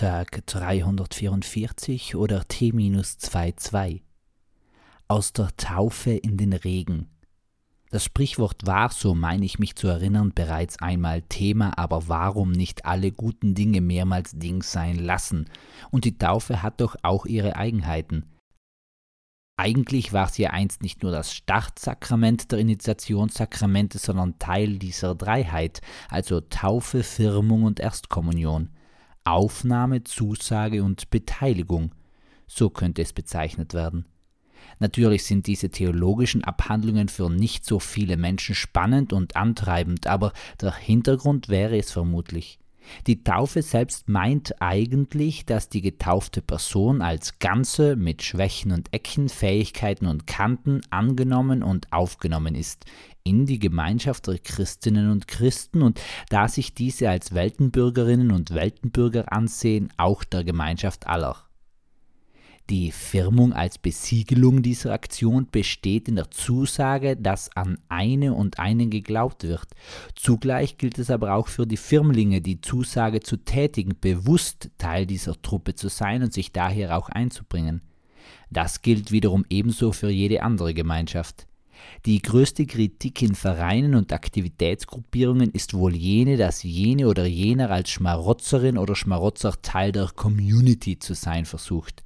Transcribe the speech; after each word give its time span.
Tag 0.00 0.46
344 0.46 2.16
oder 2.16 2.48
T-22. 2.48 4.00
Aus 5.08 5.34
der 5.34 5.54
Taufe 5.58 6.12
in 6.12 6.38
den 6.38 6.54
Regen. 6.54 7.10
Das 7.90 8.04
Sprichwort 8.04 8.64
war, 8.64 8.90
so 8.92 9.14
meine 9.14 9.44
ich 9.44 9.58
mich 9.58 9.76
zu 9.76 9.88
erinnern, 9.88 10.32
bereits 10.34 10.78
einmal 10.78 11.20
Thema, 11.20 11.76
aber 11.76 12.08
warum 12.08 12.50
nicht 12.50 12.86
alle 12.86 13.12
guten 13.12 13.54
Dinge 13.54 13.82
mehrmals 13.82 14.30
Ding 14.32 14.62
sein 14.62 14.96
lassen? 14.96 15.50
Und 15.90 16.06
die 16.06 16.16
Taufe 16.16 16.62
hat 16.62 16.80
doch 16.80 16.96
auch 17.02 17.26
ihre 17.26 17.56
Eigenheiten. 17.56 18.24
Eigentlich 19.58 20.14
war 20.14 20.30
sie 20.30 20.44
ja 20.44 20.50
einst 20.52 20.82
nicht 20.82 21.02
nur 21.02 21.12
das 21.12 21.34
Startsakrament 21.34 22.52
der 22.52 22.60
Initiationssakramente, 22.60 23.98
sondern 23.98 24.38
Teil 24.38 24.78
dieser 24.78 25.14
Dreiheit, 25.14 25.82
also 26.08 26.40
Taufe, 26.40 27.02
Firmung 27.02 27.64
und 27.64 27.80
Erstkommunion. 27.80 28.70
Aufnahme, 29.24 30.04
Zusage 30.04 30.82
und 30.82 31.10
Beteiligung. 31.10 31.92
So 32.46 32.70
könnte 32.70 33.02
es 33.02 33.12
bezeichnet 33.12 33.74
werden. 33.74 34.06
Natürlich 34.78 35.24
sind 35.24 35.46
diese 35.46 35.70
theologischen 35.70 36.44
Abhandlungen 36.44 37.08
für 37.08 37.30
nicht 37.30 37.64
so 37.64 37.78
viele 37.78 38.16
Menschen 38.16 38.54
spannend 38.54 39.12
und 39.12 39.36
antreibend, 39.36 40.06
aber 40.06 40.32
der 40.60 40.74
Hintergrund 40.74 41.48
wäre 41.48 41.76
es 41.78 41.92
vermutlich. 41.92 42.58
Die 43.06 43.22
Taufe 43.22 43.62
selbst 43.62 44.08
meint 44.08 44.60
eigentlich, 44.60 45.44
dass 45.44 45.68
die 45.68 45.82
getaufte 45.82 46.42
Person 46.42 47.02
als 47.02 47.38
Ganze 47.38 47.96
mit 47.96 48.22
Schwächen 48.22 48.72
und 48.72 48.92
Ecken, 48.92 49.28
Fähigkeiten 49.28 50.06
und 50.06 50.26
Kanten 50.26 50.80
angenommen 50.90 51.62
und 51.62 51.92
aufgenommen 51.92 52.54
ist 52.54 52.86
in 53.22 53.46
die 53.46 53.58
Gemeinschaft 53.58 54.26
der 54.26 54.38
Christinnen 54.38 55.10
und 55.10 55.28
Christen 55.28 55.82
und 55.82 56.00
da 56.30 56.48
sich 56.48 56.74
diese 56.74 57.10
als 57.10 57.34
Weltenbürgerinnen 57.34 58.30
und 58.30 58.54
Weltenbürger 58.54 59.32
ansehen, 59.32 59.92
auch 59.96 60.24
der 60.24 60.44
Gemeinschaft 60.44 61.06
aller. 61.06 61.49
Die 62.70 62.92
Firmung 62.92 63.52
als 63.52 63.78
Besiegelung 63.78 64.62
dieser 64.62 64.92
Aktion 64.92 65.48
besteht 65.50 66.06
in 66.06 66.14
der 66.14 66.30
Zusage, 66.30 67.16
dass 67.16 67.50
an 67.56 67.78
eine 67.88 68.32
und 68.32 68.60
einen 68.60 68.90
geglaubt 68.90 69.42
wird. 69.42 69.66
Zugleich 70.14 70.78
gilt 70.78 70.96
es 71.00 71.10
aber 71.10 71.34
auch 71.34 71.48
für 71.48 71.66
die 71.66 71.76
Firmlinge, 71.76 72.40
die 72.40 72.60
Zusage 72.60 73.18
zu 73.18 73.38
tätigen, 73.38 73.96
bewusst 74.00 74.70
Teil 74.78 75.04
dieser 75.04 75.42
Truppe 75.42 75.74
zu 75.74 75.88
sein 75.88 76.22
und 76.22 76.32
sich 76.32 76.52
daher 76.52 76.96
auch 76.96 77.08
einzubringen. 77.08 77.82
Das 78.50 78.82
gilt 78.82 79.10
wiederum 79.10 79.44
ebenso 79.50 79.90
für 79.90 80.10
jede 80.10 80.44
andere 80.44 80.72
Gemeinschaft. 80.72 81.48
Die 82.06 82.22
größte 82.22 82.66
Kritik 82.66 83.20
in 83.20 83.34
Vereinen 83.34 83.96
und 83.96 84.12
Aktivitätsgruppierungen 84.12 85.50
ist 85.50 85.74
wohl 85.74 85.96
jene, 85.96 86.36
dass 86.36 86.62
jene 86.62 87.08
oder 87.08 87.26
jener 87.26 87.72
als 87.72 87.90
Schmarotzerin 87.90 88.78
oder 88.78 88.94
Schmarotzer 88.94 89.60
Teil 89.60 89.90
der 89.90 90.12
Community 90.14 91.00
zu 91.00 91.14
sein 91.14 91.46
versucht 91.46 92.04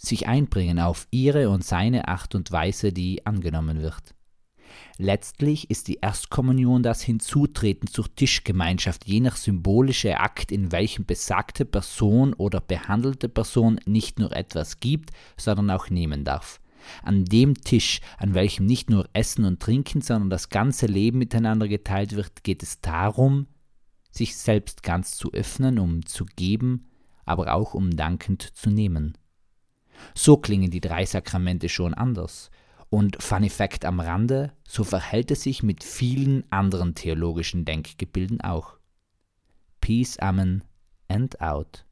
sich 0.00 0.26
einbringen 0.26 0.78
auf 0.78 1.06
ihre 1.10 1.50
und 1.50 1.64
seine 1.64 2.08
Art 2.08 2.34
und 2.34 2.50
Weise, 2.50 2.92
die 2.92 3.26
angenommen 3.26 3.82
wird. 3.82 4.14
Letztlich 4.98 5.70
ist 5.70 5.88
die 5.88 5.98
Erstkommunion 6.00 6.82
das 6.82 7.02
Hinzutreten 7.02 7.88
zur 7.88 8.14
Tischgemeinschaft, 8.14 9.06
jener 9.06 9.32
symbolische 9.32 10.18
Akt, 10.18 10.52
in 10.52 10.72
welchem 10.72 11.04
besagte 11.04 11.64
Person 11.64 12.34
oder 12.34 12.60
behandelte 12.60 13.28
Person 13.28 13.80
nicht 13.84 14.18
nur 14.18 14.34
etwas 14.34 14.80
gibt, 14.80 15.10
sondern 15.36 15.70
auch 15.70 15.90
nehmen 15.90 16.24
darf. 16.24 16.60
An 17.02 17.24
dem 17.24 17.54
Tisch, 17.60 18.00
an 18.16 18.34
welchem 18.34 18.64
nicht 18.64 18.88
nur 18.88 19.08
Essen 19.12 19.44
und 19.44 19.60
Trinken, 19.60 20.00
sondern 20.00 20.30
das 20.30 20.48
ganze 20.48 20.86
Leben 20.86 21.18
miteinander 21.18 21.68
geteilt 21.68 22.14
wird, 22.14 22.42
geht 22.42 22.62
es 22.62 22.80
darum, 22.80 23.46
sich 24.10 24.36
selbst 24.36 24.82
ganz 24.82 25.12
zu 25.12 25.32
öffnen, 25.32 25.78
um 25.78 26.06
zu 26.06 26.24
geben, 26.36 26.86
aber 27.24 27.54
auch 27.54 27.74
um 27.74 27.90
dankend 27.90 28.42
zu 28.42 28.70
nehmen. 28.70 29.16
So 30.22 30.36
klingen 30.36 30.70
die 30.70 30.82
drei 30.82 31.06
Sakramente 31.06 31.70
schon 31.70 31.94
anders. 31.94 32.50
Und 32.90 33.22
Fun 33.22 33.48
Fact 33.48 33.86
am 33.86 34.00
Rande, 34.00 34.52
so 34.68 34.84
verhält 34.84 35.30
es 35.30 35.44
sich 35.44 35.62
mit 35.62 35.82
vielen 35.82 36.44
anderen 36.52 36.94
theologischen 36.94 37.64
Denkgebilden 37.64 38.42
auch. 38.42 38.76
Peace, 39.80 40.18
Amen 40.18 40.62
and 41.08 41.40
out. 41.40 41.86